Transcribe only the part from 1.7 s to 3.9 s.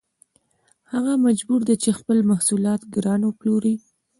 چې خپل محصولات ګران وپلوري